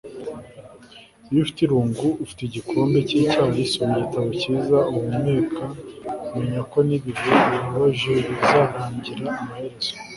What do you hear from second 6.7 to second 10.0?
ko n'ibihe bibabaje bizarangira amaherezo